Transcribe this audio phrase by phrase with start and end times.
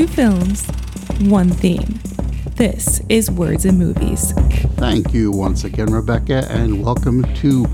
[0.00, 0.66] Two films,
[1.28, 2.00] one theme.
[2.56, 4.32] This is Words and Movies.
[4.78, 7.66] Thank you once again, Rebecca, and welcome to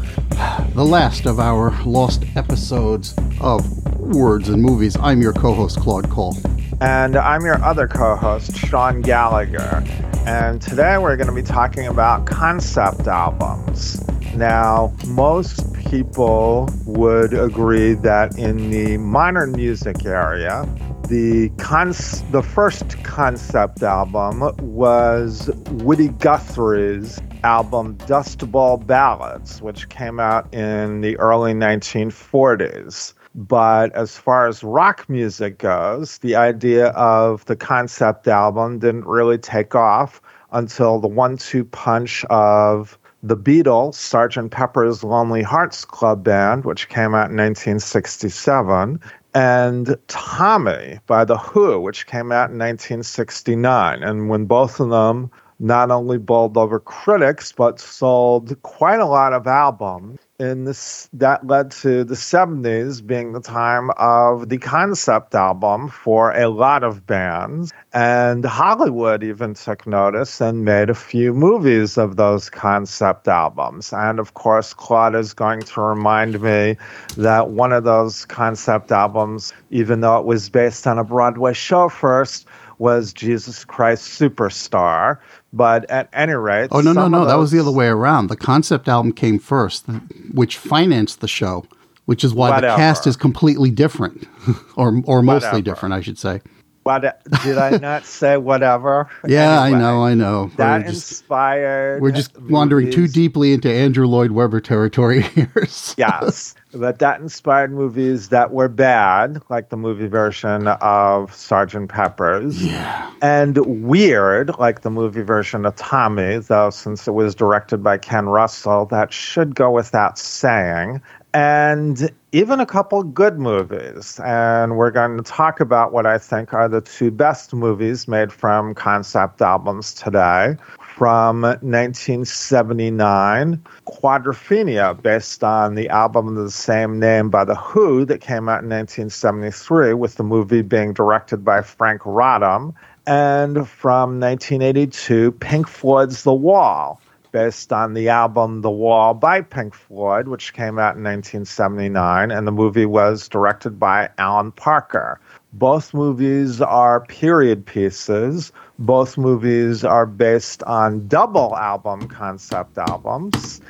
[0.74, 3.64] the last of our lost episodes of
[4.00, 4.96] Words and Movies.
[4.96, 6.36] I'm your co host, Claude Cole.
[6.80, 9.84] And I'm your other co host, Sean Gallagher.
[10.26, 14.04] And today we're going to be talking about concept albums.
[14.34, 20.68] Now, most people would agree that in the modern music area,
[21.08, 30.18] the cons- the first concept album was Woody Guthrie's album Dust Bowl Ballads, which came
[30.18, 33.14] out in the early 1940s.
[33.36, 39.38] But as far as rock music goes, the idea of the concept album didn't really
[39.38, 40.20] take off
[40.50, 44.50] until the one two punch of the Beatles, Sgt.
[44.50, 49.00] Pepper's Lonely Hearts Club Band, which came out in 1967,
[49.36, 54.02] and Tommy by The Who, which came out in 1969.
[54.02, 59.34] And when both of them not only bowled over critics, but sold quite a lot
[59.34, 65.34] of albums, and this that led to the 70s being the time of the concept
[65.34, 67.72] album for a lot of bands.
[67.92, 73.92] And hollywood even took notice and made a few movies of those concept albums.
[73.92, 76.76] And of course claude is going to remind me
[77.16, 81.88] that one of those concept albums even though it was based on a broadway show
[81.88, 82.46] first
[82.78, 85.18] was jesus christ superstar
[85.56, 87.28] but at any rate, oh no, no, no, those...
[87.28, 88.28] that was the other way around.
[88.28, 89.86] The concept album came first,
[90.32, 91.64] which financed the show,
[92.04, 92.72] which is why Whatever.
[92.72, 94.28] the cast is completely different,
[94.76, 95.62] or or mostly Whatever.
[95.62, 96.40] different, I should say.
[96.86, 98.36] What did I not say?
[98.36, 99.10] Whatever.
[99.26, 100.50] yeah, anyway, I know, I know.
[100.56, 102.00] That we're just, inspired.
[102.00, 102.52] We're just movies.
[102.52, 105.66] wandering too deeply into Andrew Lloyd Webber territory here.
[105.66, 105.94] So.
[105.98, 112.64] Yes, but that inspired movies that were bad, like the movie version of Sergeant Pepper's.
[112.64, 113.10] Yeah.
[113.20, 118.26] And weird, like the movie version of Tommy, though since it was directed by Ken
[118.26, 121.02] Russell, that should go without saying
[121.36, 124.20] and even a couple good movies.
[124.22, 128.30] And we're going to talk about what I think are the two best movies made
[128.30, 130.56] from concept albums today.
[130.96, 138.20] From 1979, Quadrophenia, based on the album of the same name by The Who that
[138.20, 142.74] came out in 1973, with the movie being directed by Frank Roddam.
[143.06, 147.00] And from 1982, Pink Floyd's The Wall,
[147.36, 152.46] based on the album The Wall by Pink Floyd, which came out in 1979, and
[152.46, 155.20] the movie was directed by Alan Parker.
[155.52, 158.52] Both movies are period pieces.
[158.78, 163.60] Both movies are based on double album concept albums.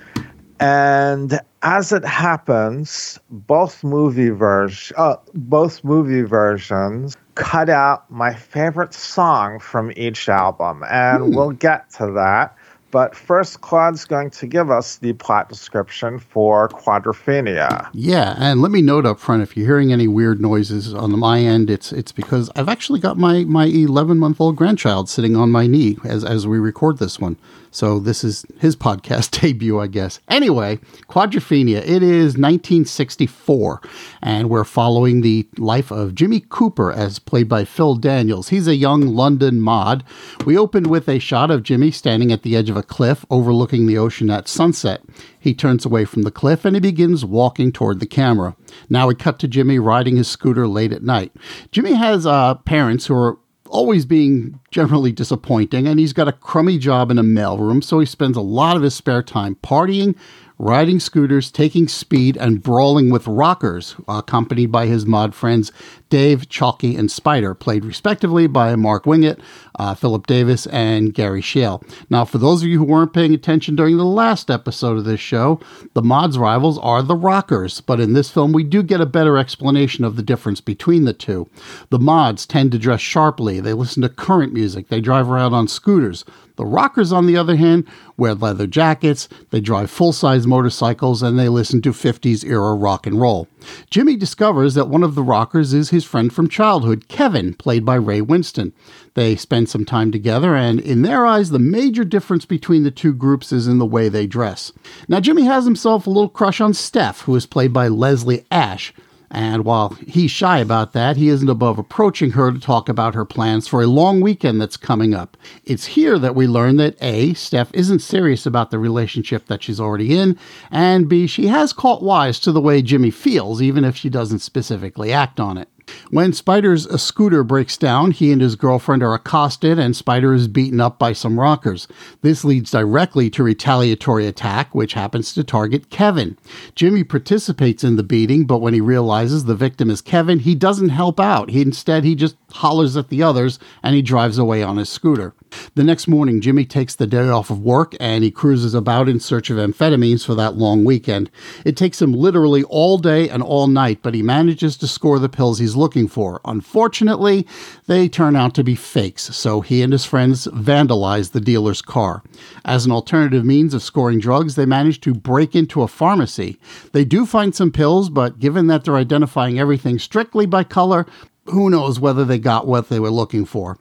[0.61, 8.95] And as it happens, both movie versions, uh, both movie versions cut out my favorite
[8.95, 11.37] song from each album, and Ooh.
[11.37, 12.56] we'll get to that.
[12.97, 17.91] But first, Claude's going to give us the plot description for Quadrophenia.
[17.93, 21.41] Yeah, and let me note up front if you're hearing any weird noises on my
[21.41, 25.53] end, it's it's because I've actually got my my 11 month old grandchild sitting on
[25.53, 27.37] my knee as as we record this one.
[27.77, 30.19] So this is his podcast debut, I guess.
[30.29, 30.79] Anyway,
[31.11, 31.77] Quadrophenia.
[31.77, 33.83] It is 1964,
[34.23, 38.49] and we're following the life of Jimmy Cooper as played by Phil Daniels.
[38.49, 40.05] He's a young London mod.
[40.47, 43.87] We open with a shot of Jimmy standing at the edge of a cliff overlooking
[43.87, 45.03] the ocean at sunset.
[45.39, 48.57] He turns away from the cliff and he begins walking toward the camera.
[48.89, 51.31] Now we cut to Jimmy riding his scooter late at night.
[51.73, 56.79] Jimmy has uh, parents who are always being generally disappointing, and he's got a crummy
[56.79, 60.17] job in a mailroom, so he spends a lot of his spare time partying
[60.59, 65.71] riding scooters, taking speed, and brawling with rockers, accompanied by his mod friends
[66.17, 69.39] Dave, Chalky, and Spider, played respectively by Mark Wingett,
[69.79, 71.85] uh, Philip Davis, and Gary Shale.
[72.09, 75.21] Now, for those of you who weren't paying attention during the last episode of this
[75.21, 75.61] show,
[75.93, 79.37] the mod's rivals are the rockers, but in this film we do get a better
[79.37, 81.51] explanation of the difference between the two.
[81.91, 85.69] The mods tend to dress sharply, they listen to current music, they drive around on
[85.69, 86.25] scooters.
[86.57, 87.85] The rockers, on the other hand,
[88.17, 93.07] wear leather jackets, they drive full size motorcycles, and they listen to 50s era rock
[93.07, 93.47] and roll.
[93.91, 97.97] Jimmy discovers that one of the rockers is his friend from childhood, Kevin, played by
[97.97, 98.73] Ray Winstone.
[99.15, 103.13] They spend some time together, and in their eyes, the major difference between the two
[103.13, 104.73] groups is in the way they dress.
[105.09, 108.93] Now, Jimmy has himself a little crush on Steph, who is played by Leslie Ash.
[109.31, 113.25] And while he's shy about that, he isn't above approaching her to talk about her
[113.25, 115.37] plans for a long weekend that's coming up.
[115.65, 119.81] It's here that we learn that A, Steph isn't serious about the relationship that she's
[119.81, 120.39] already in,
[120.71, 124.39] and B, she has caught wise to the way Jimmy feels, even if she doesn't
[124.39, 125.69] specifically act on it.
[126.11, 130.81] When Spider's scooter breaks down, he and his girlfriend are accosted, and Spider is beaten
[130.81, 131.89] up by some rockers.
[132.23, 136.37] This leads directly to retaliatory attack, which happens to target Kevin.
[136.75, 140.91] Jimmy participates in the beating, but when he realizes the victim is Kevin, he doesn't
[140.91, 141.51] help out.
[141.51, 145.35] He instead he just hollers at the others and he drives away on his scooter.
[145.75, 149.21] The next morning, Jimmy takes the day off of work and he cruises about in
[149.21, 151.31] search of amphetamines for that long weekend.
[151.65, 155.29] It takes him literally all day and all night, but he manages to score the
[155.29, 156.41] pills he's looking for.
[156.45, 157.47] Unfortunately,
[157.87, 162.23] they turn out to be fakes, so he and his friends vandalize the dealer's car.
[162.65, 166.59] As an alternative means of scoring drugs, they manage to break into a pharmacy.
[166.93, 171.07] They do find some pills, but given that they're identifying everything strictly by color,
[171.49, 173.79] who knows whether they got what they were looking for.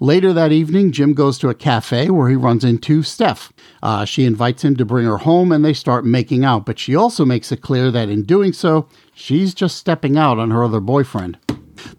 [0.00, 3.52] Later that evening, Jim goes to a cafe where he runs into Steph.
[3.82, 6.94] Uh, she invites him to bring her home and they start making out, but she
[6.94, 10.80] also makes it clear that in doing so, she's just stepping out on her other
[10.80, 11.38] boyfriend.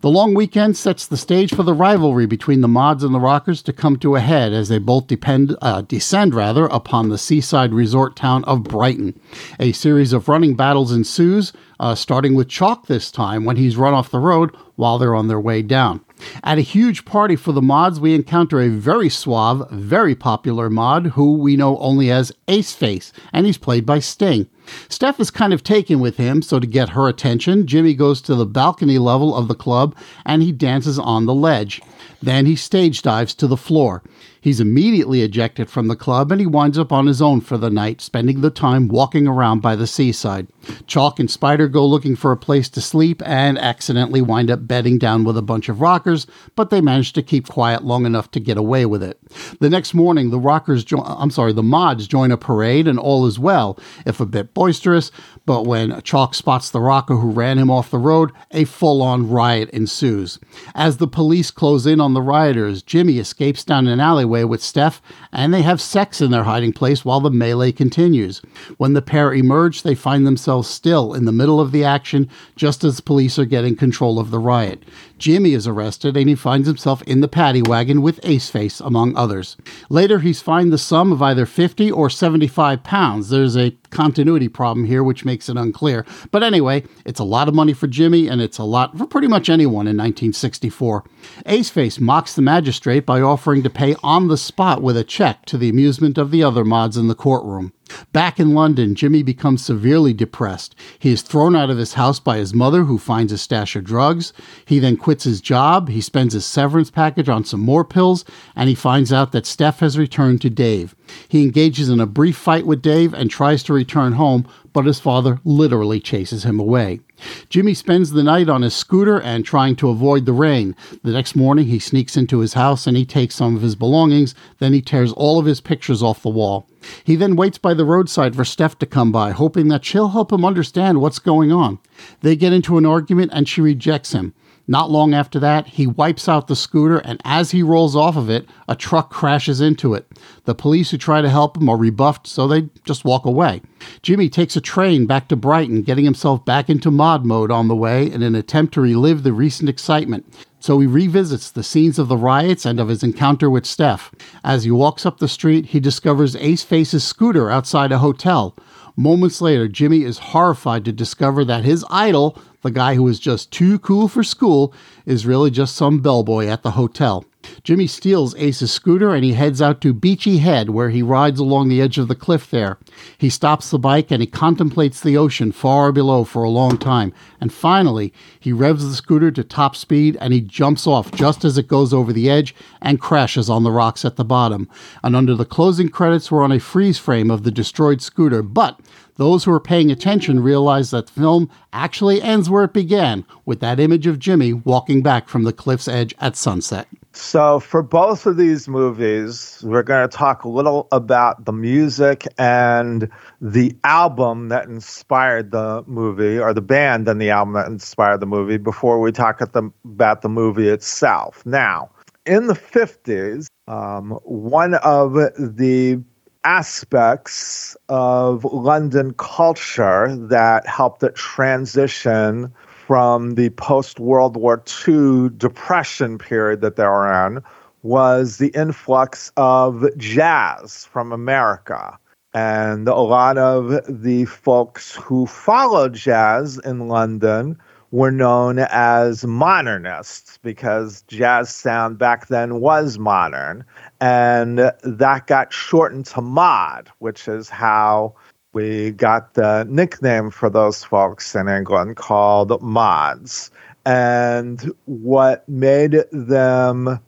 [0.01, 3.62] The long weekend sets the stage for the rivalry between the Mods and the Rockers
[3.63, 7.74] to come to a head as they both depend, uh, descend rather upon the seaside
[7.74, 9.19] resort town of Brighton.
[9.59, 13.94] A series of running battles ensues, uh, starting with Chalk this time when he's run
[13.94, 16.01] off the road while they're on their way down.
[16.43, 21.07] At a huge party for the mods, we encounter a very suave, very popular mod
[21.07, 24.47] who we know only as Ace Face, and he's played by Sting.
[24.89, 28.35] Steph is kind of taken with him, so to get her attention, Jimmy goes to
[28.35, 31.81] the balcony level of the club and he dances on the ledge.
[32.21, 34.03] Then he stage dives to the floor.
[34.42, 37.69] He's immediately ejected from the club and he winds up on his own for the
[37.69, 40.48] night, spending the time walking around by the seaside.
[40.86, 44.98] Chalk and Spider go looking for a place to sleep and accidentally wind up bedding
[44.98, 48.39] down with a bunch of rockers, but they manage to keep quiet long enough to
[48.39, 49.19] get away with it.
[49.60, 53.25] The next morning, the rockers jo- I'm sorry, the mods join a parade and all
[53.25, 55.12] is well, if a bit boisterous,
[55.47, 59.69] but when Chalk spots the rocker who ran him off the road, a full-on riot
[59.69, 60.39] ensues.
[60.75, 65.01] As the police close in on the rioters, Jimmy escapes down an alleyway with Steph,
[65.31, 68.41] and they have sex in their hiding place while the melee continues.
[68.75, 72.83] When the pair emerge, they find themselves still in the middle of the action just
[72.83, 74.83] as police are getting control of the riot.
[75.17, 79.55] Jimmy is arrested and he finds himself in the paddy wagon with Aceface, among others.
[79.89, 83.29] Later, he's fined the sum of either 50 or 75 pounds.
[83.29, 86.06] There's a continuity problem here, which makes it unclear.
[86.31, 89.28] But anyway, it's a lot of money for Jimmy, and it's a lot for pretty
[89.28, 91.04] much anyone in 1964.
[91.45, 95.57] Aceface mocks the magistrate by offering to pay on the spot with a check to
[95.57, 97.74] the amusement of the other mods in the courtroom.
[98.13, 100.75] Back in London, Jimmy becomes severely depressed.
[101.00, 103.84] He is thrown out of his house by his mother, who finds a stash of
[103.84, 104.34] drugs.
[104.66, 105.89] He then quits his job.
[105.89, 108.25] He spends his severance package on some more pills,
[108.56, 110.95] and he finds out that Steph has returned to Dave.
[111.28, 115.00] He engages in a brief fight with Dave and tries to return home, but his
[115.00, 117.00] father literally chases him away.
[117.49, 120.75] Jimmy spends the night on his scooter and trying to avoid the rain.
[121.03, 124.35] The next morning, he sneaks into his house and he takes some of his belongings.
[124.59, 126.67] Then he tears all of his pictures off the wall.
[127.03, 130.31] He then waits by the roadside for Steph to come by, hoping that she'll help
[130.31, 131.79] him understand what's going on.
[132.21, 134.33] They get into an argument and she rejects him.
[134.69, 138.29] Not long after that, he wipes out the scooter, and as he rolls off of
[138.29, 140.05] it, a truck crashes into it.
[140.43, 143.61] The police who try to help him are rebuffed, so they just walk away.
[144.01, 147.75] Jimmy takes a train back to Brighton, getting himself back into mod mode on the
[147.75, 150.25] way in an attempt to relive the recent excitement.
[150.59, 154.12] So he revisits the scenes of the riots and of his encounter with Steph.
[154.43, 158.53] As he walks up the street, he discovers Ace Face's scooter outside a hotel.
[159.00, 163.51] Moments later, Jimmy is horrified to discover that his idol, the guy who was just
[163.51, 164.74] too cool for school,
[165.06, 167.24] is really just some bellboy at the hotel.
[167.63, 171.70] Jimmy steals Ace's scooter and he heads out to Beachy Head, where he rides along
[171.70, 172.77] the edge of the cliff there.
[173.18, 177.13] He stops the bike and he contemplates the ocean far below for a long time.
[177.39, 181.58] And finally, he revs the scooter to top speed and he jumps off just as
[181.58, 184.70] it goes over the edge and crashes on the rocks at the bottom.
[185.04, 188.42] And under the closing credits, we're on a freeze frame of the destroyed scooter.
[188.42, 188.80] But
[189.17, 193.59] those who are paying attention realize that the film actually ends where it began, with
[193.59, 196.88] that image of Jimmy walking back from the cliff's edge at sunset.
[197.13, 202.27] So, for both of these movies, we're going to talk a little about the music
[202.38, 203.09] and
[203.41, 208.27] the album that inspired the movie, or the band and the album that inspired the
[208.27, 211.43] movie, before we talk the, about the movie itself.
[211.43, 211.89] Now,
[212.27, 216.00] in the 50s, um, one of the
[216.48, 222.54] aspects of London culture that helped it transition
[222.88, 227.44] from the post World War II depression period that they were in
[227.84, 232.00] was the influx of jazz from America.
[232.34, 237.60] And a lot of the folks who followed jazz in London
[237.91, 243.63] were known as modernists because jazz sound back then was modern.
[244.01, 248.13] And that got shortened to mod, which is how
[248.53, 253.51] we got the nickname for those folks in England called mods.
[253.86, 257.00] And what made them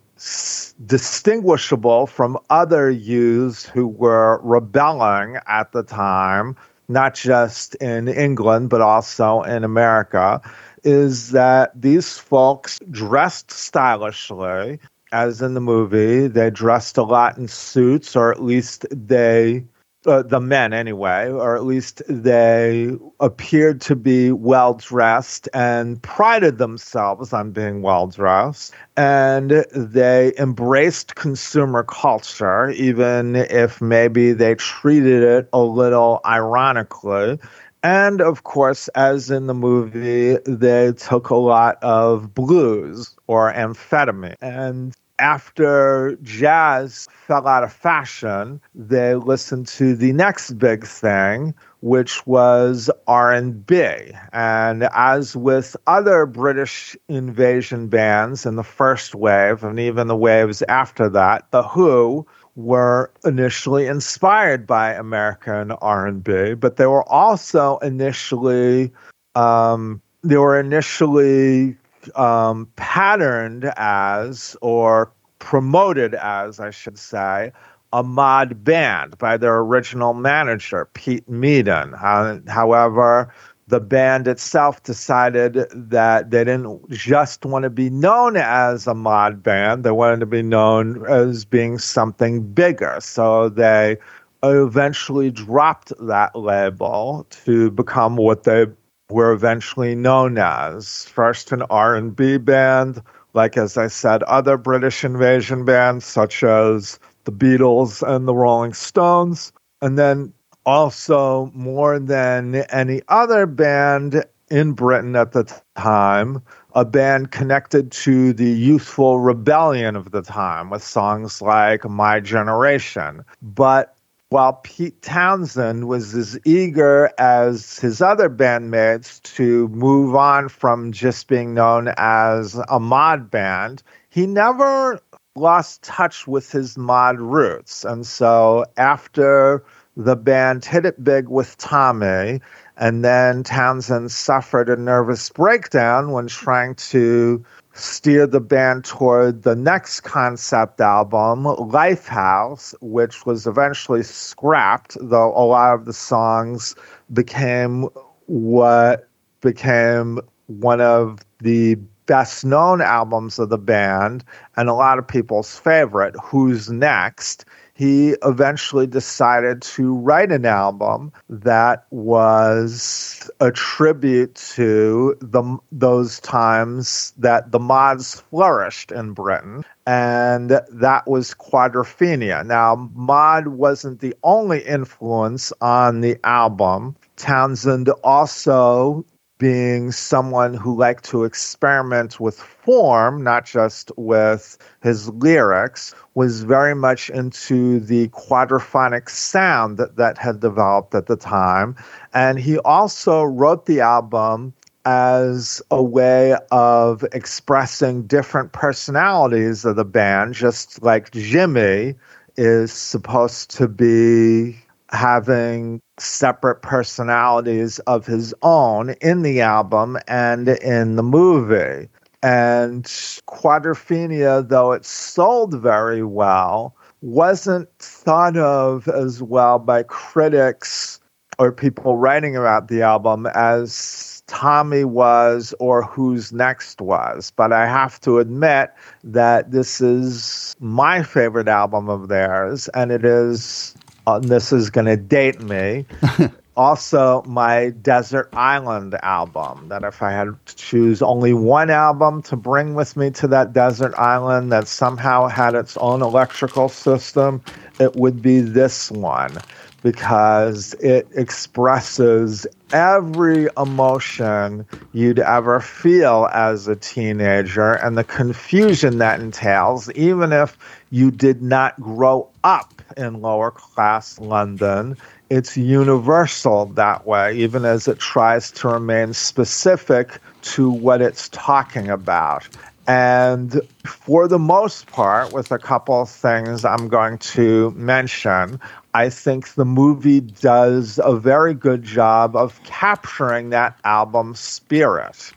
[0.86, 6.56] distinguishable from other youths who were rebelling at the time,
[6.88, 10.40] not just in England, but also in America,
[10.84, 14.78] is that these folks dressed stylishly,
[15.12, 16.26] as in the movie.
[16.26, 19.64] They dressed a lot in suits, or at least they
[20.06, 26.58] uh, the men anyway, or at least they appeared to be well dressed and prided
[26.58, 28.72] themselves on being well dressed.
[28.96, 37.38] And they embraced consumer culture, even if maybe they treated it a little ironically.
[37.82, 44.34] And of course, as in the movie, they took a lot of blues or amphetamine.
[44.42, 52.26] And after jazz fell out of fashion, they listened to the next big thing, which
[52.26, 54.12] was R&B.
[54.32, 60.62] And as with other British invasion bands in the first wave and even the waves
[60.62, 62.26] after that, The Who
[62.60, 68.92] were initially inspired by American R&B, but they were also initially
[69.34, 71.76] um, they were initially
[72.14, 77.52] um, patterned as or promoted as, I should say,
[77.92, 81.94] a mod band by their original manager, Pete Meaden.
[82.00, 83.32] Uh, however,
[83.70, 89.42] the band itself decided that they didn't just want to be known as a mod
[89.42, 92.98] band, they wanted to be known as being something bigger.
[93.00, 93.96] So they
[94.42, 98.66] eventually dropped that label to become what they
[99.08, 103.02] were eventually known as first an R&B band
[103.34, 108.72] like as I said other British invasion bands such as the Beatles and the Rolling
[108.72, 110.32] Stones and then
[110.70, 115.42] also more than any other band in Britain at the
[115.76, 116.40] time
[116.76, 123.24] a band connected to the youthful rebellion of the time with songs like My Generation
[123.42, 123.96] but
[124.28, 131.26] while Pete Townshend was as eager as his other bandmates to move on from just
[131.26, 135.00] being known as a mod band, he never
[135.34, 137.84] lost touch with his mod roots.
[137.84, 139.64] And so after
[140.04, 142.40] the band hit it big with Tommy,
[142.78, 149.54] and then Townshend suffered a nervous breakdown when trying to steer the band toward the
[149.54, 156.74] next concept album, Lifehouse, which was eventually scrapped, though a lot of the songs
[157.12, 157.88] became
[158.26, 159.06] what
[159.42, 161.74] became one of the
[162.06, 164.24] best known albums of the band
[164.56, 167.44] and a lot of people's favorite, Who's Next
[167.80, 177.14] he eventually decided to write an album that was a tribute to the those times
[177.16, 182.44] that the mods flourished in Britain and that was Quadrophenia.
[182.44, 186.94] Now, mod wasn't the only influence on the album.
[187.16, 189.06] Townshend also
[189.40, 196.74] being someone who liked to experiment with form, not just with his lyrics, was very
[196.74, 201.74] much into the quadraphonic sound that, that had developed at the time.
[202.12, 204.52] And he also wrote the album
[204.84, 211.94] as a way of expressing different personalities of the band, just like Jimmy
[212.36, 214.58] is supposed to be
[214.90, 221.88] having separate personalities of his own in the album and in the movie.
[222.22, 231.00] And Quadrophenia, though it sold very well, wasn't thought of as well by critics
[231.38, 237.32] or people writing about the album as Tommy was or Who's Next was.
[237.34, 238.70] But I have to admit
[239.02, 243.74] that this is my favorite album of theirs, and it is
[244.10, 245.86] uh, this is going to date me.
[246.56, 249.68] also, my Desert Island album.
[249.68, 253.52] That if I had to choose only one album to bring with me to that
[253.52, 257.42] desert island that somehow had its own electrical system,
[257.78, 259.38] it would be this one
[259.82, 269.20] because it expresses every emotion you'd ever feel as a teenager and the confusion that
[269.20, 270.58] entails, even if
[270.90, 274.96] you did not grow up in lower class London
[275.30, 281.88] it's universal that way, even as it tries to remain specific to what it's talking
[281.88, 282.48] about.
[282.88, 288.58] And for the most part, with a couple of things I'm going to mention,
[288.92, 295.32] I think the movie does a very good job of capturing that album spirit.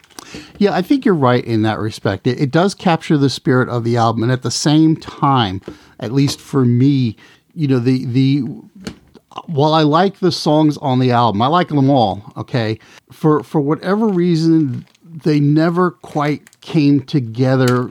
[0.57, 2.27] Yeah, I think you're right in that respect.
[2.27, 5.61] It, it, does capture the spirit of the album, and at the same time,
[5.99, 7.15] at least for me,
[7.53, 8.43] you know, the the
[9.47, 12.33] while I like the songs on the album, I like them all.
[12.37, 12.79] Okay,
[13.11, 17.89] for for whatever reason, they never quite came together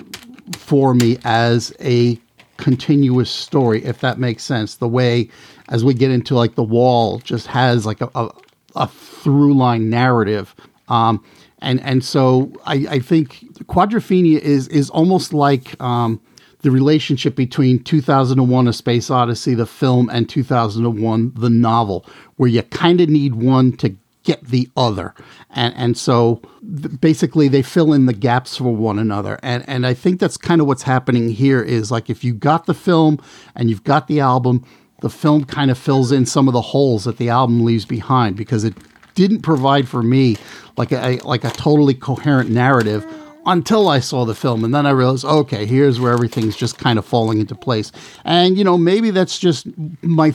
[0.56, 2.18] for me as a
[2.56, 4.76] continuous story, if that makes sense.
[4.76, 5.28] The way,
[5.68, 8.30] as we get into like the wall, just has like a, a,
[8.76, 10.54] a through line narrative.
[10.88, 11.24] Um,
[11.62, 16.21] and and so I, I think Quadrophenia is is almost like um,
[16.61, 22.04] the relationship between 2001: A Space Odyssey, the film, and 2001: The novel,
[22.37, 25.14] where you kind of need one to get the other,
[25.50, 29.87] and and so th- basically they fill in the gaps for one another, and and
[29.87, 31.62] I think that's kind of what's happening here.
[31.62, 33.19] Is like if you got the film
[33.54, 34.64] and you've got the album,
[35.00, 38.37] the film kind of fills in some of the holes that the album leaves behind
[38.37, 38.75] because it
[39.14, 40.37] didn't provide for me
[40.76, 43.07] like a like a totally coherent narrative
[43.45, 46.99] until I saw the film, and then I realized, okay, here's where everything's just kind
[46.99, 47.90] of falling into place.
[48.25, 49.66] And you know, maybe that's just
[50.02, 50.35] my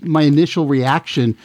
[0.00, 1.36] my initial reaction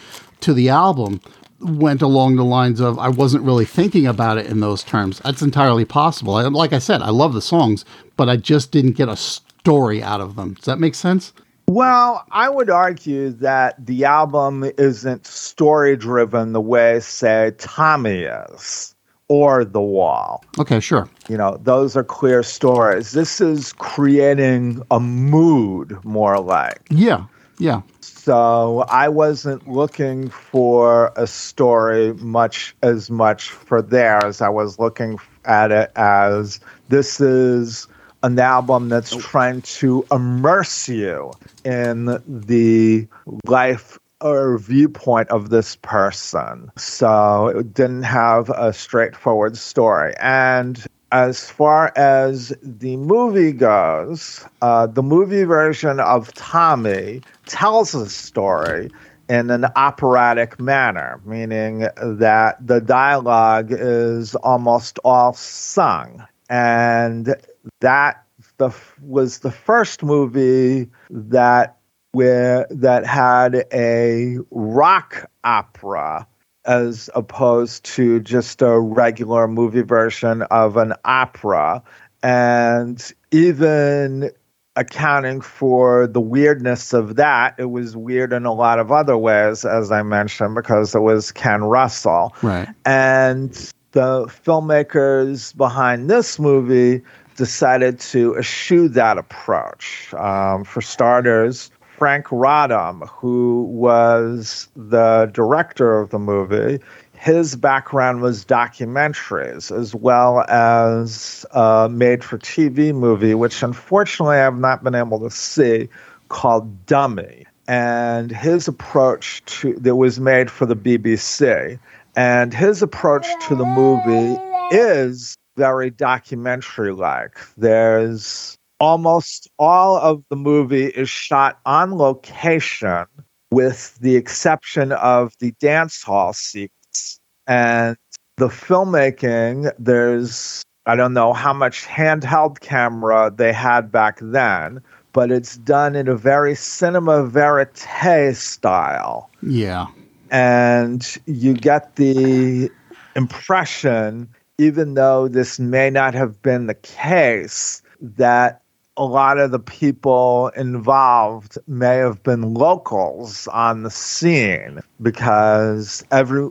[0.41, 1.21] to the album
[1.61, 5.19] went along the lines of I wasn't really thinking about it in those terms.
[5.19, 6.35] That's entirely possible.
[6.35, 7.83] I, like I said, I love the songs,
[8.15, 10.53] but I just didn't get a story out of them.
[10.53, 11.33] Does that make sense?
[11.69, 18.95] Well, I would argue that the album isn't story driven the way, say, Tommy is
[19.27, 20.43] or The Wall.
[20.57, 21.07] Okay, sure.
[21.27, 23.11] You know, those are clear stories.
[23.11, 26.81] This is creating a mood more like.
[26.89, 27.25] Yeah,
[27.59, 27.83] yeah.
[28.01, 34.41] So I wasn't looking for a story much as much for theirs.
[34.41, 37.87] I was looking at it as this is
[38.23, 41.31] an album that's trying to immerse you
[41.69, 43.07] in the
[43.45, 46.71] life or viewpoint of this person.
[46.77, 50.13] So it didn't have a straightforward story.
[50.19, 58.09] And as far as the movie goes, uh, the movie version of Tommy tells a
[58.09, 58.89] story
[59.29, 66.25] in an operatic manner, meaning that the dialogue is almost all sung.
[66.49, 67.35] And
[67.81, 68.25] that
[68.59, 71.77] the was the first movie that
[72.11, 76.27] where that had a rock opera
[76.65, 81.81] as opposed to just a regular movie version of an opera.
[82.21, 84.31] And even
[84.75, 89.65] accounting for the weirdness of that it was weird in a lot of other ways
[89.65, 92.33] as i mentioned because it was ken russell.
[92.41, 92.69] Right.
[92.85, 93.51] And
[93.91, 97.01] the filmmakers behind this movie
[97.39, 100.13] decided to eschew that approach.
[100.13, 106.79] Um, for starters, Frank Roddam, who was the director of the movie,
[107.13, 114.41] his background was documentaries as well as a made for TV movie, which unfortunately I
[114.41, 115.87] have not been able to see,
[116.27, 117.45] called Dummy.
[117.69, 121.79] And his approach to that was made for the BBC.
[122.17, 124.37] And his approach to the movie
[124.75, 127.37] is very documentary like.
[127.57, 133.05] There's almost all of the movie is shot on location
[133.51, 137.19] with the exception of the dance hall sequence.
[137.45, 137.97] And
[138.37, 145.29] the filmmaking, there's I don't know how much handheld camera they had back then, but
[145.29, 149.29] it's done in a very cinema verite style.
[149.43, 149.87] Yeah.
[150.31, 152.71] And you get the
[153.15, 158.61] impression, even though this may not have been the case, that
[158.97, 166.49] a lot of the people involved may have been locals on the scene because every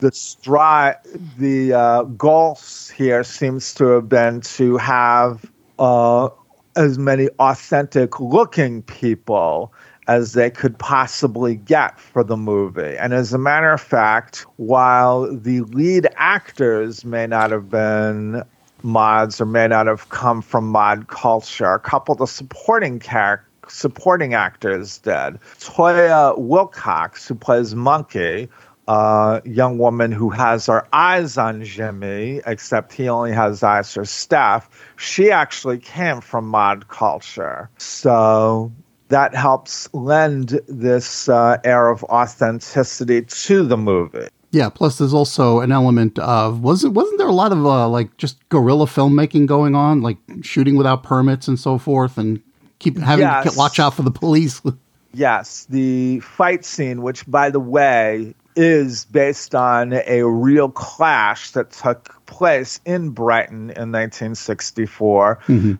[0.00, 0.96] the stri-
[1.38, 2.58] the uh, goal
[2.94, 6.28] here seems to have been to have uh,
[6.76, 9.72] as many authentic looking people
[10.08, 12.96] as they could possibly get for the movie.
[12.96, 18.42] And as a matter of fact, while the lead actors may not have been
[18.82, 21.72] mods or may not have come from mod culture.
[21.72, 25.40] A couple of the supporting characters supporting actors did.
[25.58, 28.48] Toyah Willcox, who plays Monkey,
[28.88, 34.04] a young woman who has her eyes on Jimmy, except he only has eyes for
[34.04, 37.68] Steph, she actually came from mod culture.
[37.78, 38.70] So
[39.08, 44.26] that helps lend this uh, air of authenticity to the movie.
[44.52, 44.68] Yeah.
[44.68, 48.46] Plus, there's also an element of wasn't wasn't there a lot of uh, like just
[48.48, 52.40] guerrilla filmmaking going on, like shooting without permits and so forth, and
[52.78, 53.52] keep having Yes.
[53.52, 54.60] to watch out for the police.
[55.14, 61.70] Yes, the fight scene, which, by the way, is based on a real clash that
[61.70, 65.38] took place in Brighton in 1964,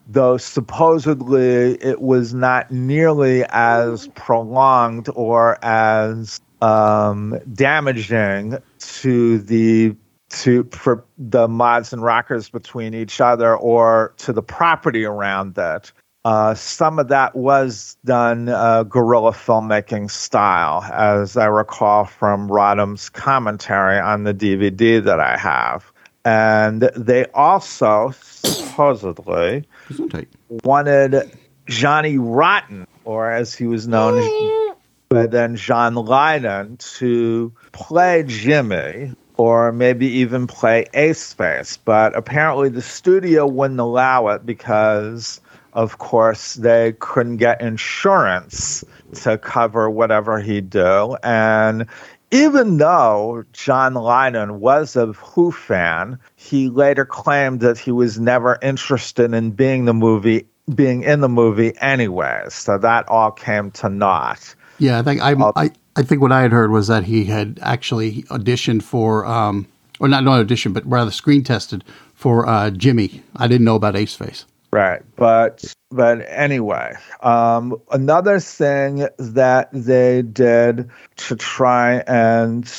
[0.09, 9.95] though supposedly it was not nearly as prolonged or as um, damaging to the
[10.29, 15.93] to for the mods and rockers between each other or to the property around it.
[16.25, 23.09] Uh, some of that was done uh, guerrilla filmmaking style, as I recall from Roddam's
[23.11, 25.93] commentary on the DVD that I have.
[26.27, 29.65] And they also supposedly
[30.65, 31.31] wanted
[31.67, 34.75] Johnny Rotten, or as he was known
[35.09, 41.77] by then, John Lydon, to play Jimmy or maybe even play Ace Face.
[41.77, 45.41] But apparently the studio wouldn't allow it because,
[45.75, 48.83] of course, they couldn't get insurance
[49.23, 51.17] to cover whatever he'd do.
[51.23, 51.87] And
[52.31, 58.59] even though John Lydon was a Who fan, he later claimed that he was never
[58.63, 62.45] interested in being the movie being in the movie anyway.
[62.49, 64.55] So that all came to naught.
[64.79, 67.59] Yeah, I think I, I I think what I had heard was that he had
[67.63, 69.67] actually auditioned for, um,
[70.01, 71.85] or not not auditioned, but rather screen tested
[72.15, 73.23] for uh, Jimmy.
[73.37, 74.45] I didn't know about Ace Face.
[74.73, 75.03] Right.
[75.17, 82.71] But but anyway, um, another thing that they did to try and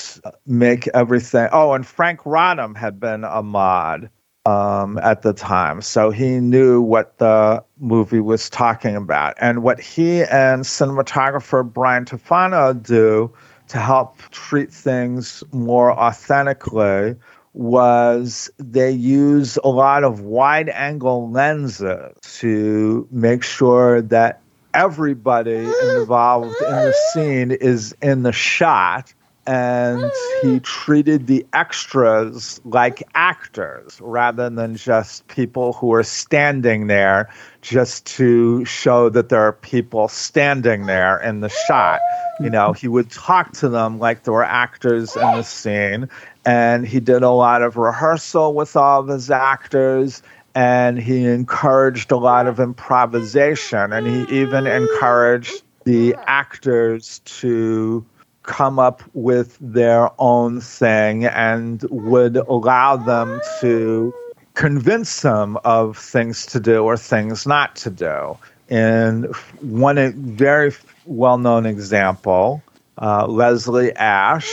[0.45, 1.47] make everything.
[1.51, 4.09] Oh, and Frank Roddam had been a mod
[4.45, 9.79] um, at the time, so he knew what the movie was talking about, and what
[9.79, 13.33] he and cinematographer Brian Tufano do
[13.69, 17.15] to help treat things more authentically
[17.57, 24.41] was they use a lot of wide angle lenses to make sure that
[24.75, 25.65] everybody
[25.95, 29.11] involved in the scene is in the shot
[29.47, 37.29] and he treated the extras like actors rather than just people who are standing there
[37.61, 42.01] just to show that there are people standing there in the shot.
[42.41, 46.09] You know, he would talk to them like there were actors in the scene,
[46.47, 50.23] and he did a lot of rehearsal with all of his actors.
[50.55, 58.03] And he encouraged a lot of improvisation, and he even encouraged the actors to
[58.43, 64.13] come up with their own thing and would allow them to
[64.55, 68.37] convince them of things to do or things not to do.
[68.69, 69.25] And
[69.59, 69.97] one
[70.35, 70.71] very
[71.05, 72.63] well known example,
[72.99, 74.49] uh, Leslie Ash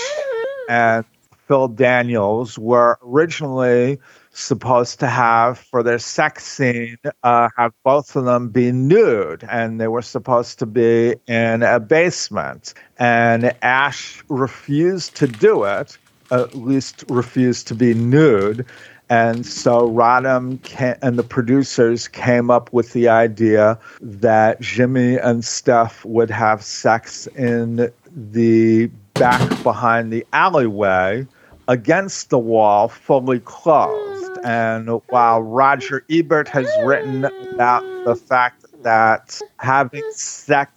[0.68, 1.04] and
[1.46, 3.98] Phil Daniels were originally
[4.32, 9.80] supposed to have for their sex scene uh, have both of them be nude and
[9.80, 12.74] they were supposed to be in a basement.
[12.98, 15.98] And ash refused to do it
[16.30, 18.66] at least refused to be nude.
[19.10, 25.44] And so Roddam ca- and the producers came up with the idea that Jimmy and
[25.44, 31.26] Steph would have sex in the back behind the alleyway
[31.68, 34.38] against the wall, fully clothed.
[34.44, 40.72] And while Roger Ebert has written about the fact that having sex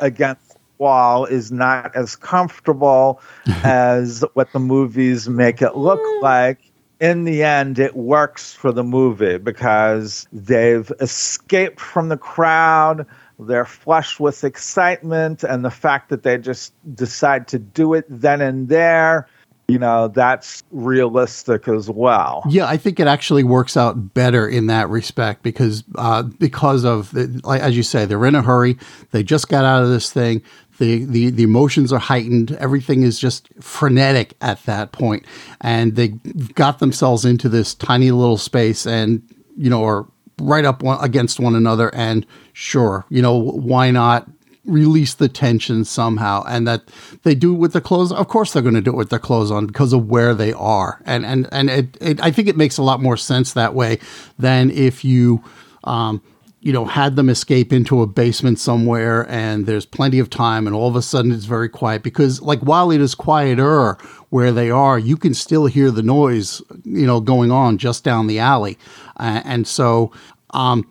[0.00, 3.20] against the wall is not as comfortable
[3.64, 6.60] as what the movies make it look like,
[6.98, 13.06] in the end, it works for the movie because they've escaped from the crowd.
[13.38, 18.40] They're flushed with excitement, and the fact that they just decide to do it then
[18.40, 19.28] and there,
[19.68, 22.44] you know, that's realistic as well.
[22.48, 27.10] Yeah, I think it actually works out better in that respect because uh, because of
[27.12, 28.78] the, as you say, they're in a hurry.
[29.10, 30.42] They just got out of this thing.
[30.78, 32.52] The, the the emotions are heightened.
[32.52, 35.24] Everything is just frenetic at that point,
[35.60, 36.08] and they
[36.54, 39.22] got themselves into this tiny little space, and
[39.56, 40.06] you know, are
[40.40, 41.94] right up one, against one another.
[41.94, 44.28] And sure, you know, why not
[44.64, 46.82] release the tension somehow and that
[47.22, 49.18] they do it with their clothes of course they're going to do it with their
[49.20, 52.56] clothes on because of where they are and and and it, it i think it
[52.56, 53.96] makes a lot more sense that way
[54.40, 55.40] than if you
[55.84, 56.20] um
[56.66, 60.74] you know had them escape into a basement somewhere and there's plenty of time and
[60.74, 63.96] all of a sudden it's very quiet because like while it is quieter
[64.30, 68.26] where they are you can still hear the noise you know going on just down
[68.26, 68.76] the alley
[69.18, 70.10] uh, and so
[70.54, 70.84] um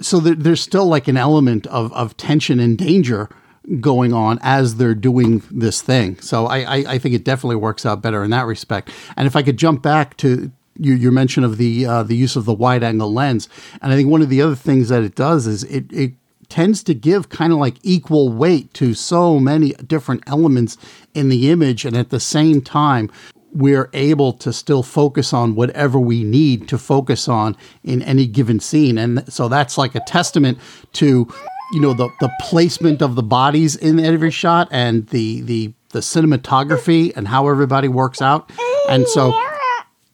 [0.00, 3.28] so there, there's still like an element of, of tension and danger
[3.80, 6.18] going on as they're doing this thing.
[6.20, 8.90] So I, I, I think it definitely works out better in that respect.
[9.16, 12.36] And if I could jump back to your, your mention of the uh, the use
[12.36, 13.48] of the wide angle lens,
[13.82, 16.12] and I think one of the other things that it does is it it
[16.48, 20.78] tends to give kind of like equal weight to so many different elements
[21.14, 23.10] in the image, and at the same time
[23.52, 28.60] we're able to still focus on whatever we need to focus on in any given
[28.60, 28.98] scene.
[28.98, 30.58] And so that's like a testament
[30.92, 31.26] to,
[31.72, 36.00] you know, the, the placement of the bodies in every shot and the, the, the
[36.00, 38.50] cinematography and how everybody works out.
[38.88, 39.32] And so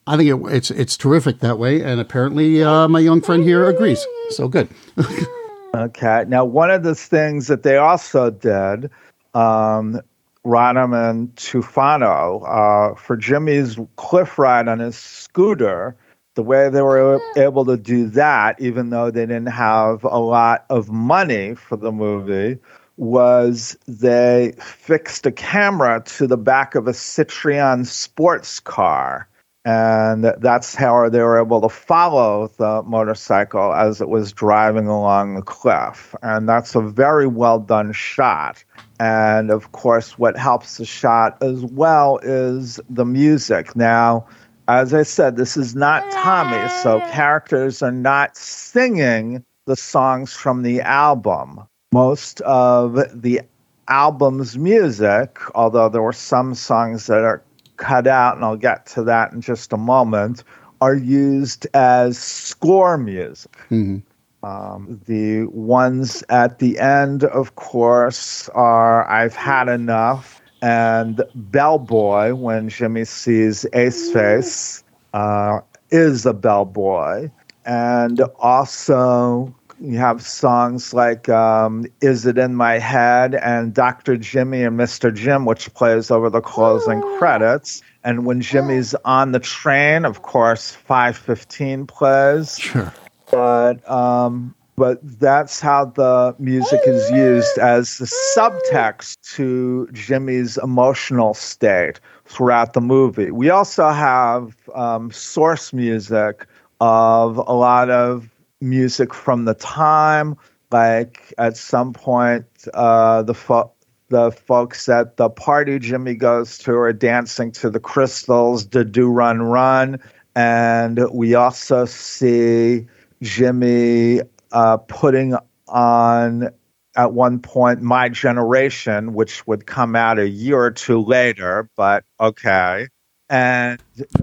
[0.07, 1.83] I think it, it's, it's terrific that way.
[1.83, 4.05] And apparently uh, my young friend here agrees.
[4.31, 4.69] So good.
[5.75, 6.25] okay.
[6.29, 8.91] Now, one of the things that they also did,
[9.33, 10.01] um,
[10.45, 15.97] Roddam and Tufano uh, for Jimmy's cliff ride on his scooter.
[16.35, 20.67] The way they were able to do that, even though they didn't have a lot
[20.69, 22.59] of money for the movie,
[22.97, 29.29] was they fixed a camera to the back of a Citroen sports car.
[29.65, 35.37] And that's how they were able to follow the motorcycle as it was driving along
[35.37, 36.15] the cliff.
[36.23, 38.63] And that's a very well done shot.
[39.01, 43.75] And of course, what helps the shot as well is the music.
[43.75, 44.27] Now,
[44.69, 50.63] as I said, this is not Tommy, so characters are not singing the songs from
[50.63, 51.61] the album.
[51.93, 53.41] Most of the
[53.89, 57.43] album's music, although there were some songs that are
[57.85, 60.43] cut out, and I'll get to that in just a moment,
[60.81, 63.53] are used as score music.
[63.71, 63.99] Mm-hmm.
[64.45, 72.69] Um, the ones at the end, of course, are I've Had Enough and Bellboy when
[72.69, 77.31] Jimmy sees Ace Face uh, is a bellboy.
[77.65, 84.17] And also, you have songs like um, Is It In My Head and Dr.
[84.17, 85.15] Jimmy and Mr.
[85.15, 87.83] Jim, which plays over the closing credits.
[88.03, 92.59] And when Jimmy's on the train, of course, 515 plays.
[92.59, 92.93] Sure
[93.35, 101.35] but um, but that's how the music is used as the subtext to Jimmy's emotional
[101.35, 103.31] state throughout the movie.
[103.31, 106.47] We also have um, source music
[106.81, 108.29] of a lot of
[108.65, 110.37] music from the time.
[110.71, 113.73] Like at some point, uh, the fo-
[114.09, 119.09] the folks at the party Jimmy goes to are dancing to the Crystals, "Da Do
[119.09, 120.01] Run Run,"
[120.35, 122.87] and we also see
[123.23, 124.21] Jimmy
[124.53, 125.37] uh, putting
[125.69, 126.51] on
[126.97, 132.05] at one point my generation, which would come out a year or two later, but
[132.21, 132.89] okay.
[133.29, 133.83] And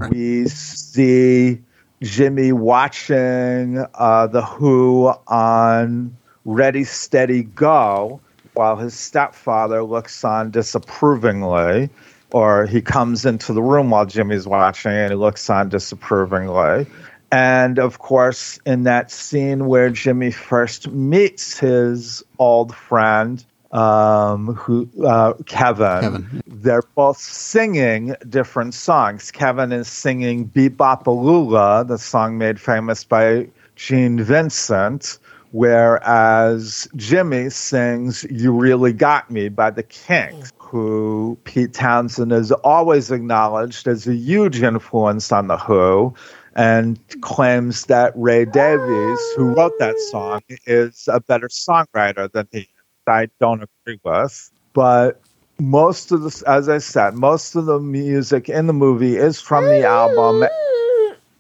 [0.10, 1.62] we see
[2.02, 8.20] Jimmy watching uh, The Who on Ready, Steady, Go,
[8.54, 11.90] while his stepfather looks on disapprovingly,
[12.32, 16.88] or he comes into the room while Jimmy's watching and he looks on disapprovingly.
[17.32, 24.90] And of course, in that scene where Jimmy first meets his old friend, um, who
[25.06, 29.32] uh, Kevin, Kevin, they're both singing different songs.
[29.32, 35.20] Kevin is singing "Beep Bop-A-Lula," the song made famous by Gene Vincent,
[35.52, 43.12] whereas Jimmy sings "You Really Got Me" by the Kinks who Pete Townshend has always
[43.12, 46.14] acknowledged as a huge influence on The Who
[46.56, 52.70] and claims that Ray Davies, who wrote that song, is a better songwriter than he.
[53.12, 55.22] I don't agree with, but
[55.60, 59.66] most of the, as I said, most of the music in the movie is from
[59.66, 60.48] the album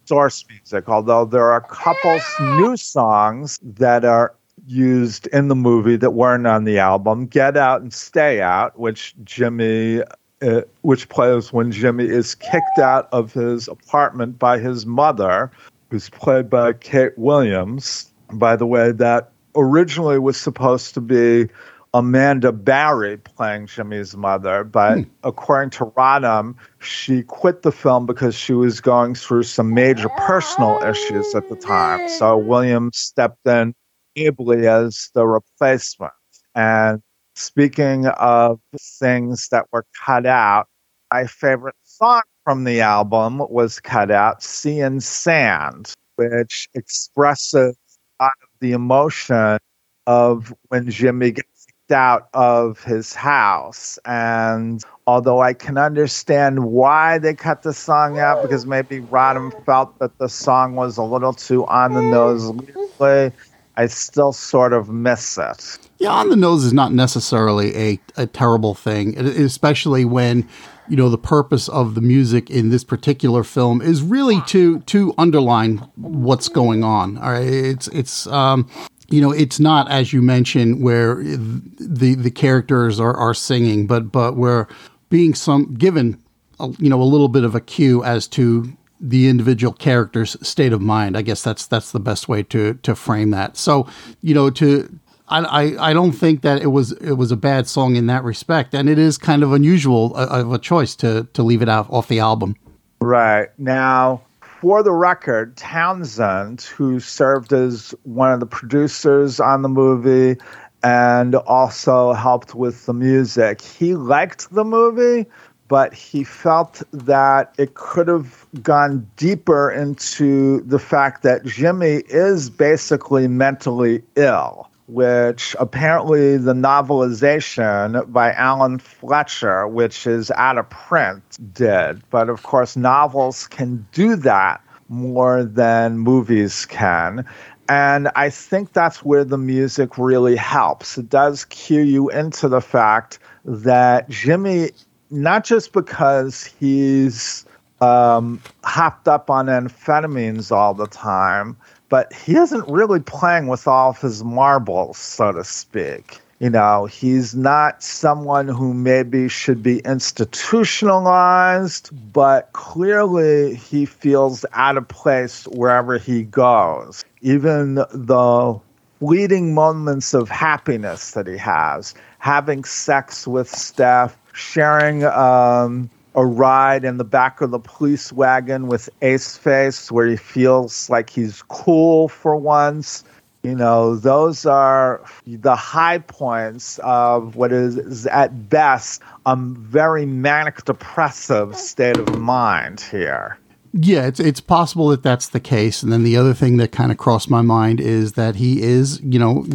[0.05, 0.89] source music.
[0.89, 2.19] Although there are a couple
[2.57, 4.35] new songs that are
[4.67, 9.15] used in the movie that weren't on the album, "Get Out" and "Stay Out," which
[9.23, 10.03] Jimmy
[10.41, 15.51] uh, which plays when Jimmy is kicked out of his apartment by his mother,
[15.89, 18.11] who's played by Kate Williams.
[18.33, 21.47] By the way, that originally was supposed to be
[21.93, 25.09] Amanda Barrie playing Jimmy's mother, but hmm.
[25.23, 30.81] according to Roddam, she quit the film because she was going through some major personal
[30.83, 32.07] issues at the time.
[32.07, 33.73] So Williams stepped in
[34.15, 36.13] ably as the replacement.
[36.55, 37.01] And
[37.35, 38.59] Speaking of
[38.99, 40.67] things that were cut out,
[41.11, 47.75] my favorite song from the album was cut out, Sea and Sand, which expresses
[48.19, 49.59] a lot of the emotion
[50.07, 53.99] of when Jimmy gets kicked out of his house.
[54.05, 59.99] And although I can understand why they cut the song out, because maybe Roddam felt
[59.99, 63.31] that the song was a little too on the nose lyrically,
[63.77, 65.77] I still sort of miss it.
[65.97, 70.47] Yeah, on the nose is not necessarily a, a terrible thing, especially when
[70.91, 75.13] you know the purpose of the music in this particular film is really to to
[75.17, 77.17] underline what's going on.
[77.17, 78.69] All right, it's it's um,
[79.09, 84.11] you know it's not as you mentioned where the the characters are, are singing, but
[84.11, 84.67] but we're
[85.09, 86.21] being some given
[86.59, 90.73] a, you know a little bit of a cue as to the individual character's state
[90.73, 91.15] of mind.
[91.15, 93.55] I guess that's that's the best way to to frame that.
[93.55, 93.87] So,
[94.21, 94.99] you know, to
[95.31, 98.73] I, I, don't think that it was it was a bad song in that respect,
[98.73, 101.87] and it is kind of unusual uh, of a choice to to leave it out
[101.89, 102.55] off the album.
[102.99, 103.49] Right.
[103.57, 104.21] Now,
[104.61, 110.39] for the record, Townshend, who served as one of the producers on the movie
[110.83, 115.25] and also helped with the music, he liked the movie,
[115.67, 122.49] but he felt that it could have gone deeper into the fact that Jimmy is
[122.49, 131.23] basically mentally ill, which apparently the novelization by Alan Fletcher, which is out of print,
[131.53, 132.01] did.
[132.09, 137.25] But of course, novels can do that more than movies can.
[137.69, 140.97] And I think that's where the music really helps.
[140.97, 144.71] It does cue you into the fact that Jimmy
[145.09, 147.45] not just because he's
[147.79, 151.55] um, hopped up on amphetamines all the time,
[151.91, 156.21] but he isn't really playing with all of his marbles, so to speak.
[156.39, 164.77] You know, he's not someone who maybe should be institutionalized, but clearly he feels out
[164.77, 167.03] of place wherever he goes.
[167.19, 168.57] Even the
[168.99, 176.83] fleeting moments of happiness that he has, having sex with Steph, sharing um, a ride
[176.83, 181.41] in the back of the police wagon with Ace Face, where he feels like he's
[181.43, 183.03] cool for once.
[183.43, 190.63] You know, those are the high points of what is, at best a very manic
[190.65, 193.39] depressive state of mind here.
[193.73, 195.81] Yeah, it's it's possible that that's the case.
[195.81, 198.99] And then the other thing that kind of crossed my mind is that he is,
[199.01, 199.45] you know,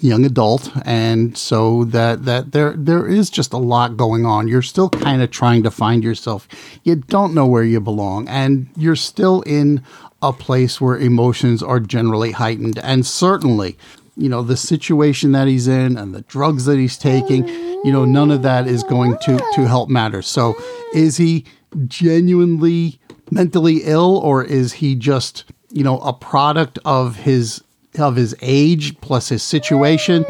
[0.00, 4.48] young adult, and so that that there there is just a lot going on.
[4.48, 6.48] You're still kind of trying to find yourself.
[6.84, 9.82] You don't know where you belong, and you're still in
[10.22, 13.76] a place where emotions are generally heightened, and certainly.
[14.18, 18.06] You know, the situation that he's in and the drugs that he's taking, you know,
[18.06, 20.22] none of that is going to, to help matter.
[20.22, 20.56] So,
[20.94, 21.44] is he
[21.86, 22.98] genuinely
[23.30, 27.62] mentally ill or is he just you know a product of his
[27.98, 30.24] of his age plus his situation?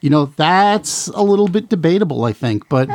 [0.00, 2.88] You know that's a little bit debatable i think but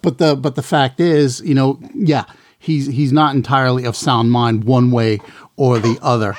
[0.00, 2.24] but the but the fact is you know yeah
[2.58, 5.20] he's he's not entirely of sound mind one way
[5.56, 6.34] or the other.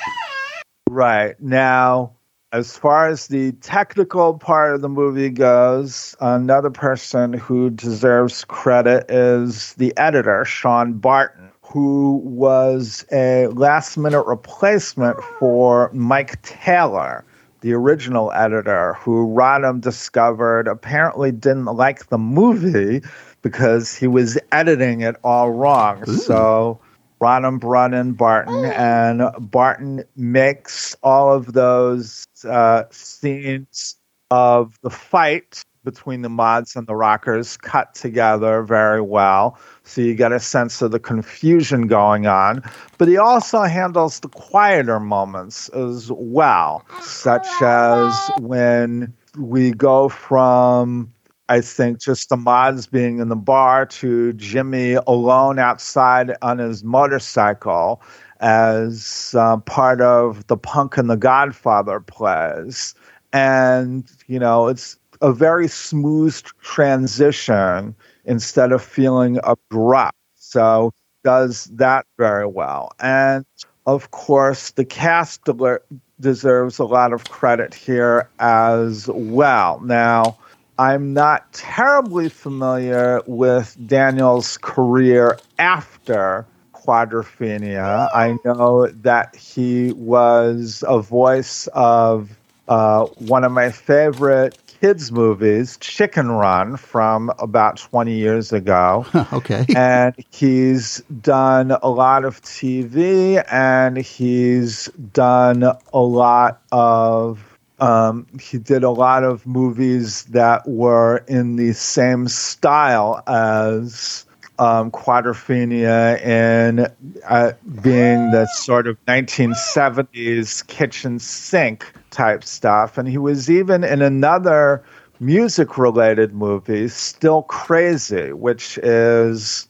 [0.88, 1.40] Right.
[1.40, 2.12] Now
[2.52, 9.10] as far as the technical part of the movie goes, another person who deserves credit
[9.10, 17.24] is the editor, Sean Barton who was a last minute replacement for Mike Taylor,
[17.60, 23.02] the original editor, who Roddam discovered apparently didn't like the movie
[23.42, 26.04] because he was editing it all wrong.
[26.08, 26.16] Ooh.
[26.16, 26.80] So
[27.20, 33.96] Roddam brought in Barton, and Barton makes all of those uh, scenes
[34.30, 39.58] of the fight between the mods and the rockers cut together very well.
[39.84, 42.62] So you get a sense of the confusion going on.
[42.98, 51.10] But he also handles the quieter moments as well, such as when we go from
[51.50, 56.84] I think just the mods being in the bar to Jimmy alone outside on his
[56.84, 58.02] motorcycle
[58.40, 62.94] as uh, part of the Punk and the Godfather plays.
[63.32, 70.16] And, you know, it's a very smooth transition instead of feeling abrupt.
[70.36, 70.92] So
[71.24, 72.92] does that very well.
[73.00, 73.44] And
[73.86, 75.80] of course, the cast de-
[76.20, 79.80] deserves a lot of credit here as well.
[79.80, 80.36] Now,
[80.78, 88.08] I'm not terribly familiar with Daniel's career after Quadrophenia.
[88.14, 92.38] I know that he was a voice of
[92.68, 99.06] uh, one of my favorite kids' movies, Chicken Run, from about 20 years ago.
[99.32, 99.66] okay.
[99.74, 107.44] And he's done a lot of TV and he's done a lot of.
[107.80, 114.26] Um, he did a lot of movies that were in the same style as
[114.58, 116.86] um, Quadrophenia in
[117.26, 117.52] uh,
[117.82, 122.98] being the sort of 1970s kitchen sink type stuff.
[122.98, 124.84] And he was even in another
[125.20, 129.68] music related movie, Still Crazy, which is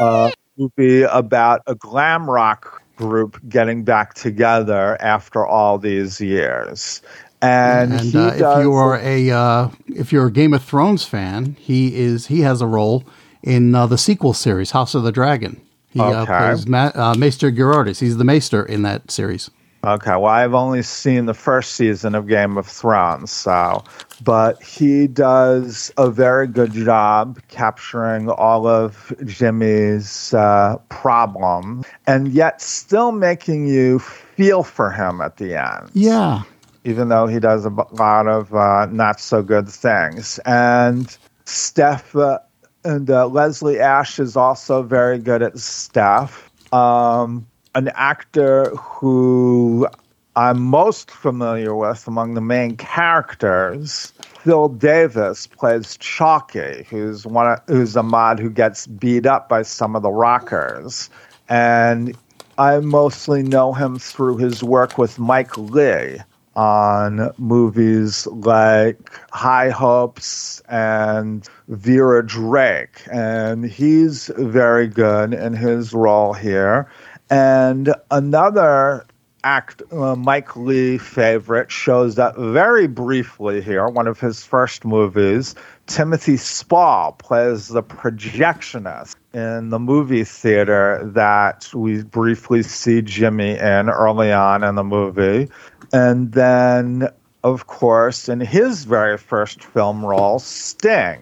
[0.00, 7.00] a movie about a glam rock group getting back together after all these years.
[7.40, 11.56] And, and uh, if you are a uh, if you're a Game of Thrones fan,
[11.60, 13.04] he is he has a role
[13.42, 15.60] in uh, the sequel series House of the Dragon.
[15.90, 18.00] He uh, plays Ma- uh, Maester Gerardys.
[18.00, 19.50] He's the Maester in that series.
[19.84, 23.84] Okay, well, I've only seen the first season of Game of Thrones, so,
[24.24, 32.60] but he does a very good job capturing all of Jimmy's uh, problem and yet
[32.60, 35.90] still making you feel for him at the end.
[35.94, 36.42] Yeah.
[36.84, 40.40] Even though he does a lot of uh, not so good things.
[40.44, 42.40] And Steph uh,
[42.84, 46.50] and uh, Leslie Ash is also very good at Steph.
[46.72, 49.88] Um, an actor who
[50.36, 54.12] I'm most familiar with among the main characters.
[54.42, 59.62] Phil Davis plays Chalky, who's one of, who's a mod who gets beat up by
[59.62, 61.10] some of the rockers,
[61.48, 62.16] and
[62.56, 66.20] I mostly know him through his work with Mike Leigh
[66.58, 76.32] on movies like High Hopes and Vera Drake, and he's very good in his role
[76.32, 76.90] here.
[77.30, 79.06] And another
[79.44, 83.86] act, uh, Mike Leigh favorite, shows up very briefly here.
[83.88, 85.54] One of his first movies,
[85.86, 93.88] Timothy Spall plays the projectionist in the movie theater that we briefly see Jimmy in
[93.88, 95.48] early on in the movie.
[95.92, 97.08] And then,
[97.44, 101.20] of course, in his very first film role, Sting.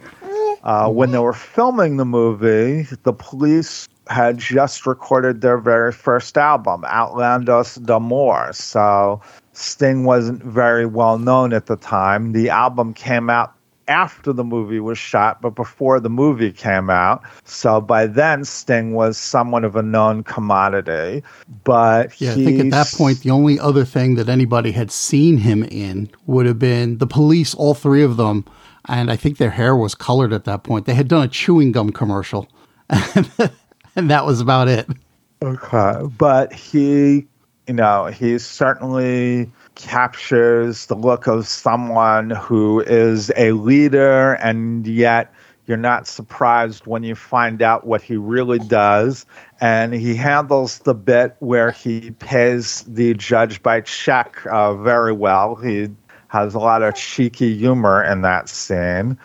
[0.63, 6.39] Uh, when they were filming the movie, the police had just recorded their very first
[6.39, 8.53] album, Outlandos d'Amour.
[8.53, 9.21] So
[9.53, 12.33] Sting wasn't very well known at the time.
[12.33, 13.53] The album came out
[13.89, 17.23] after the movie was shot, but before the movie came out.
[17.45, 21.23] So by then, Sting was somewhat of a known commodity.
[21.65, 25.39] But yeah, I think at that point, the only other thing that anybody had seen
[25.39, 28.45] him in would have been the police, all three of them.
[28.89, 30.87] And I think their hair was colored at that point.
[30.87, 32.49] They had done a chewing gum commercial.
[34.01, 34.87] and that was about it.
[35.43, 37.27] Okay, but he,
[37.67, 45.33] you know, he certainly captures the look of someone who is a leader, and yet
[45.67, 49.27] you're not surprised when you find out what he really does.
[49.61, 55.57] And he handles the bit where he pays the judge by check uh, very well.
[55.57, 55.89] He
[56.29, 59.19] has a lot of cheeky humor in that scene.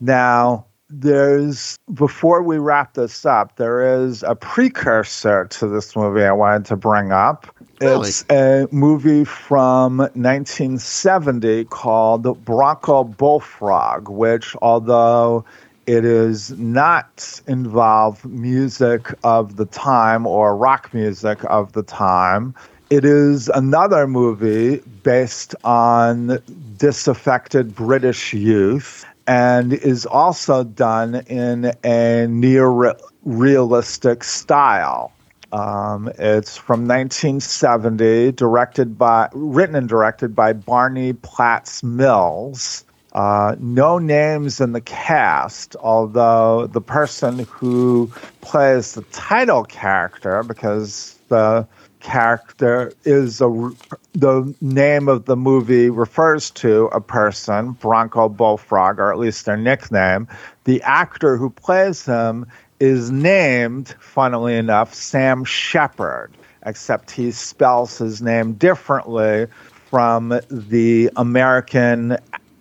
[0.00, 6.32] Now, there's before we wrap this up, there is a precursor to this movie I
[6.32, 7.46] wanted to bring up.
[7.80, 8.08] Really?
[8.08, 15.44] It's a movie from 1970 called Bronco Bullfrog, which, although
[15.86, 22.54] it is not involve music of the time or rock music of the time,
[22.90, 26.38] it is another movie based on
[26.78, 35.12] disaffected British youth and is also done in a near realistic style.
[35.52, 42.84] Um, it's from 1970, directed by, written and directed by Barney Platts Mills.
[43.12, 48.10] Uh, no names in the cast, although the person who
[48.40, 51.66] plays the title character, because the
[52.00, 53.70] character is a,
[54.12, 59.56] the name of the movie refers to a person, Bronco Bullfrog, or at least their
[59.56, 60.28] nickname.
[60.64, 62.46] The actor who plays him
[62.80, 66.30] is named, funnily enough, Sam Shepherd,
[66.64, 69.46] except he spells his name differently
[69.90, 72.16] from the American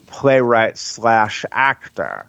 [0.08, 2.26] playwright slash actor.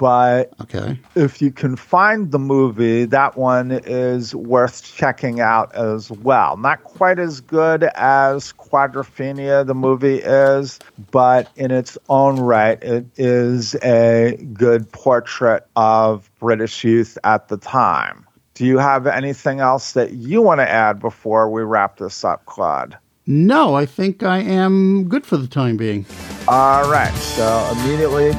[0.00, 0.98] But okay.
[1.14, 6.56] if you can find the movie, that one is worth checking out as well.
[6.56, 10.78] Not quite as good as Quadrophenia, the movie is,
[11.10, 17.58] but in its own right, it is a good portrait of British youth at the
[17.58, 18.26] time.
[18.54, 22.46] Do you have anything else that you want to add before we wrap this up,
[22.46, 22.96] Claude?
[23.26, 26.06] No, I think I am good for the time being.
[26.48, 27.12] All right.
[27.12, 28.32] So immediately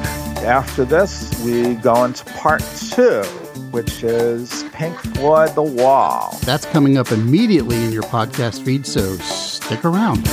[0.44, 2.62] after this, we go into part
[2.92, 3.22] two,
[3.72, 6.38] which is Pink Floyd The Wall.
[6.44, 10.28] That's coming up immediately in your podcast feed, so stick around.